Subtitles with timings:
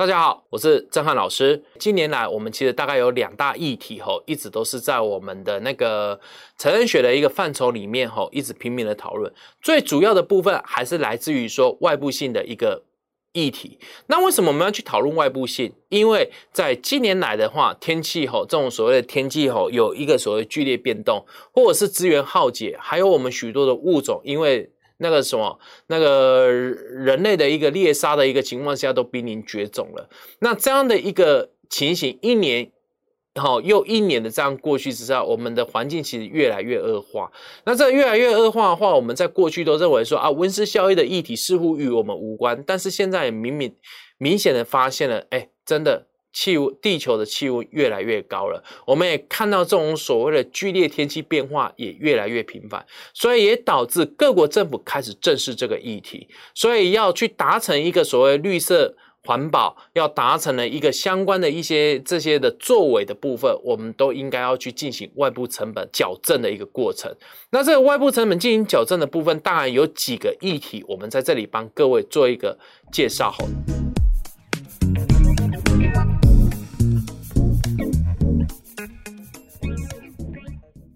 [0.00, 1.62] 大家好，我是郑汉老师。
[1.78, 6.18] 近年来，我们其实大概有两大议题吼，一直都是在我们的那个
[6.56, 9.30] 成人学的一个范畴里面吼，一直拼命的讨论。
[9.60, 12.82] 最主要的部分还是来自于说外部性的一个
[13.34, 13.78] 议题。
[14.06, 15.70] 那为什么我们要去讨论外部性？
[15.90, 21.22] 因为在近年来的话，天气吼这种所谓的天气吼有一个所谓剧烈变动，
[21.52, 24.70] 或者是资源耗竭，还有我们许多的物种因为。
[25.00, 30.08] 那个什么，那个人类的一个猎杀的一个情况下，都濒临绝种了。
[30.40, 32.70] 那这样的一个情形，一年
[33.34, 37.32] 好又一年的这样过去之下，我们的环境其实越来越恶化。
[37.64, 43.74] 那这越来越恶化的话，我们在过去都认为说啊，温室效应的议题似乎与我们无关，但是现在明明
[44.18, 46.09] 明显的发现了，哎，真的。
[46.32, 67.14] 气温，地球的气温越来越高了，我们也看到这种所谓的剧烈天气变化也越来越频繁，所以也导致各国政府开始正视这个议题，所以要去达成一个所谓绿色环保，要达成了一个相关的一些这些的作为的部分，我们都应该要去进行外部成本矫正的一个过程。
[67.50, 72.58] 那这个外部成本进行矫正的部分，当然有几个议题，我们在这里帮各位做一个
[72.90, 73.30] 介绍。
[73.30, 73.44] 好。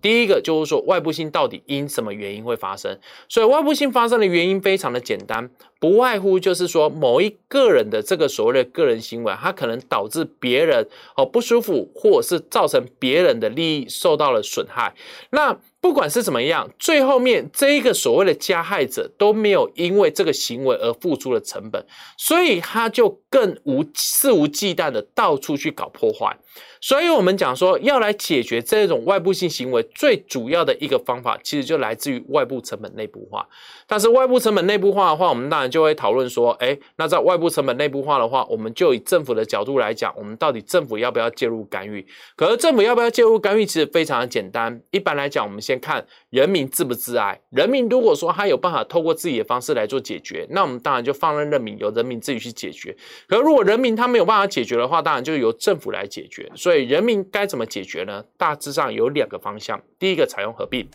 [0.00, 2.98] 第一个就是说，外部性到底因什么原因会发生？
[3.28, 14.94] 所以外部性发生的原因非常的简单，不外乎就是说某一个人的这个所谓的个人行为，他可能导致别人哦不舒服，或者是造成别人的利益受到了损害。
[15.30, 21.84] 那不管是怎么样，最后面这一个所谓的加害者都没有因为这个行为而付出了成本，
[22.16, 26.36] 所以他就更无肆无忌惮的到处去搞破坏。
[26.80, 33.46] 所以，我们讲说要来解决这种外部性行为，最主要的一个方法，其实就来自于外部成本内部化。
[33.86, 42.06] 但是，外部成本内部化的话，我们当然就会讨论说，哎，那在外部成本内部化的话，我们就以政府的角度来讲，我们到底政府要不要介入干预？
[42.36, 44.80] 可是，政府要不要介入干预，其实非常的简单。
[44.92, 47.40] 一般来讲，我们先看人民自不自爱。
[47.50, 52.96] 人民如果说他有办法透过自己的方式来做解决，那我们当然就放任人民，由人民自己去解决。
[53.26, 56.47] 可是，如果人民他没有办法解决的话，当然就由政府来解决。
[56.54, 58.24] 所以，人民该怎么解决呢？
[58.36, 59.80] 大致上有两个方向。
[59.98, 60.88] 第一个，采用合并。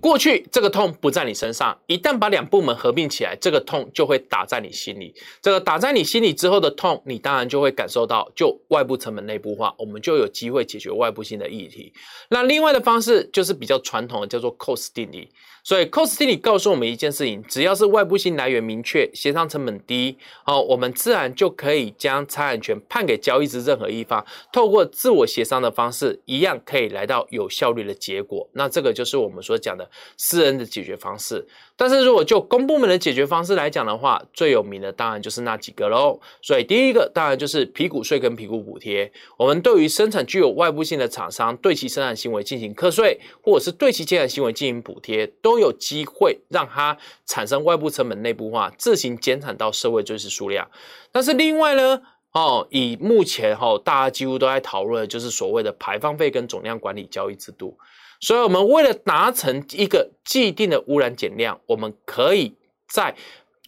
[0.00, 5.14] 过去这个痛不在你身上，一旦把两部门合并起来，这个痛就会打在你心里。
[5.42, 11.92] 这个打在你心里之后的痛，你当然就会感受到，就外部成本内部化，我们就有机会解决外部性的议题。
[12.30, 15.30] 那另外的方式就是比较传统的，叫做 cost 定理。
[15.62, 28.48] 所以，cost 定理告诉我们一件事情：只要是外部性来源明确、协商成本低，好，我们自然就可以将财产权判给交易之任何一方，透过自我协商的方式，一样可以来到有效率的结果。
[28.52, 31.46] 那这个就是我们所讲的私人的解决方式。
[31.76, 36.18] 但是如果就公部门的解决方式来讲的话，最有名的当然就是那几个喽。
[36.42, 39.10] 所以第一个当然就是皮股税跟皮股补贴。
[39.36, 46.96] 我们对于生产具有外部性的厂商，对其生产行为进行课税，或者是对其生产行为进行补贴，都有机会让它
[47.26, 50.68] 产生外部成本内部化，自行减产到社会最适数量。
[51.12, 52.00] 但是另外呢，
[52.32, 57.76] 哦，以目前哈大家几乎都在讨论的就是所谓的排放费跟总量管理交易制度。
[58.20, 62.52] 所以，我们为了达成一个既定的污染减量，我们可以
[62.88, 63.14] 在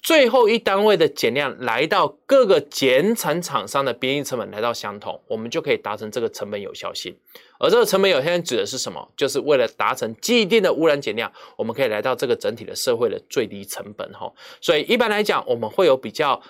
[0.02, 7.14] 最后一单位的减量来到各个减产厂商的边际成本来到相同，我们就可以达成这个成本有效性。
[7.58, 9.06] 而这个成本有效性指的是什么？
[9.16, 14.10] 就是为了达成既定的污染减量，我们可以来到这个整体的社会的最低成本。
[14.12, 16.40] 哈，所以一般来讲，我们会有比较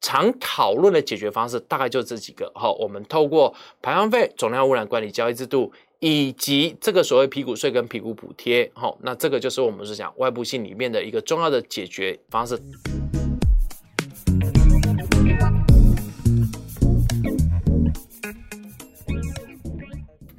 [0.00, 2.50] 常讨论的解决方式，大概就这几个。
[2.54, 3.52] 哈，我们透过
[3.82, 5.72] 排放费、总量污染管理交易制度。
[6.04, 12.60] 以及这个所谓皮股税跟皮股补贴，好，那这个就是我们是讲外部性里面的一个重要的解决方式。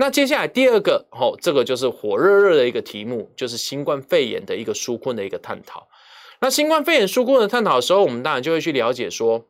[0.04, 5.88] 那接下来第二个，哦，这个就是火热热的一个题目，就是新冠肺炎的一个纾困的一个探讨。
[6.42, 9.46] 那新冠肺炎纾困的探讨的时候，我们当然就会去了解说，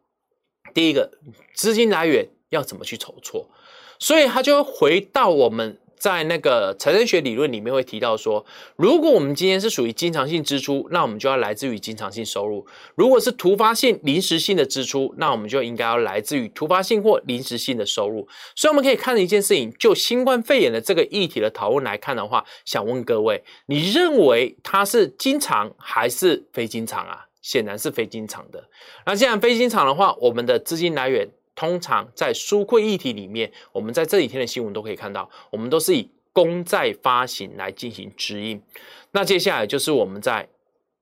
[0.72, 1.10] 第一个
[1.56, 3.50] 资金来源要怎么去筹措，
[3.98, 5.80] 所以它就会回到我们。
[6.04, 8.46] 在那个财政学理论里面会提到说，
[8.76, 12.66] 如果我们今天是属于经常性支出，那我们就要来自于经常性收入；
[12.96, 18.28] 如果是突发性、临时性的支出，那我们就应该要来自于突发性或临时性的收入。
[18.54, 27.28] 所以我们可以看一件事情，就新冠肺炎的这个议题的讨论来看的话，想问各位，你认为它是经常还是非经常啊？
[27.42, 28.62] 显然是非经常的。
[29.06, 31.30] 那既然非经常的话，我们的资金来源。
[31.56, 38.62] 通常在纾困议题里面，我们在这几天的新闻都可以看到，我们都是以公债发行来进行指引。
[39.12, 40.50] 那接下来就是我们在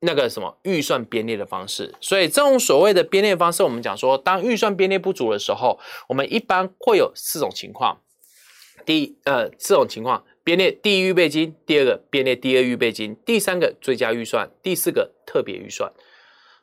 [0.02, 1.94] 那个什么预算编列的方式。
[2.02, 8.02] 所以这种所谓的编列方式，我们讲说，当预算编列不足的时候，我们一般会有四种情况。
[8.86, 15.94] 第一，呃，四种情况：编列第一预备金，第二个编列第二预备金，第三个追加预算，第四个特别预算。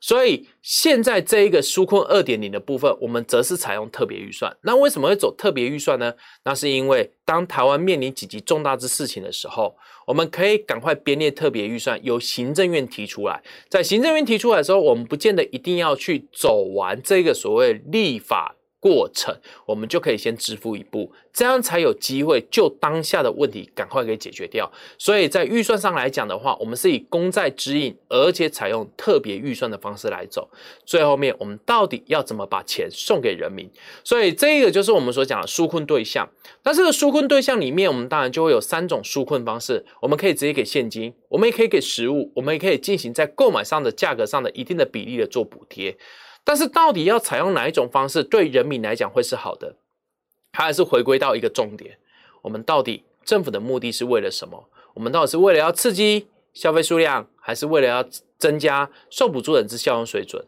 [0.01, 4.57] 所以现在这一个纾困二点零的部分，我们则是采用特别预算。
[4.63, 6.15] 那为什么会走特别预算呢？
[6.45, 13.43] 那是因为当台湾面临几级重大之事情的时候，我们可以赶快编列特别预算，由行政院提出来。
[13.69, 18.55] 在行政院提出来的时候，我们不见得一定要去走完这个所谓立法。
[18.81, 19.37] 过程，
[19.67, 24.71] 我们就可以先支付一步，这样才有机会就当下的问题赶快给解决掉。
[24.97, 30.49] 所以在预算上来讲的话，我们是以公债指引，而且采用特别预算的方式来走。
[30.85, 33.69] 最后面，我们到底要怎么把钱送给人民？
[34.05, 36.29] 所以这个就是我们所讲的纾困对象。
[36.63, 45.97] 那这个纾困对象里面，我们当然就会有三种纾困方式：我们可以直接给现金，我们也可以给实物，我们也可以进行在购买上的价格上的一定的比例的做补贴。
[46.49, 49.77] 但是到底要采用哪一种方式对人民来讲会是好的？
[50.51, 51.99] 它还是回归到一个重点：
[52.41, 54.67] 我们到底政府的目的是为了什么？
[54.95, 58.03] 我们到底是为了要刺激消费数量，还是为了要
[58.39, 60.43] 增加受补助人之效用水准？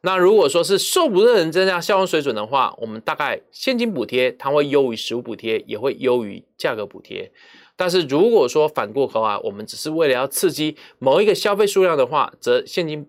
[0.00, 7.30] 那如果说是受补助人增加效用水准的话，我们大概现金补贴它会优于实物补贴，也会优于价格补贴。
[7.76, 13.06] 但是如果说反过头来，我们只是为了要刺激某一个消费数量的话，则现金。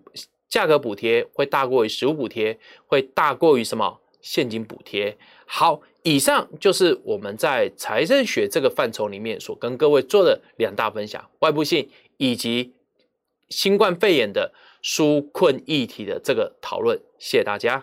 [0.54, 2.56] 价格补贴会大过于实物补贴，
[2.86, 5.16] 会大过于什么现金补贴？
[5.46, 12.72] 好，以上就是我们在财政学这个范畴里面所跟各位做的两大分享：外部性以及
[13.48, 16.96] 新冠肺炎的纾困议题的这个讨论。
[17.18, 17.82] 谢谢大家。